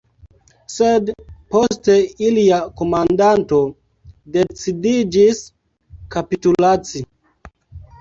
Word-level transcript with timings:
Sed 0.75 1.11
poste 1.55 1.97
ilia 2.29 2.59
komandanto 2.81 3.61
decidiĝis 4.39 5.47
kapitulaci. 6.19 7.09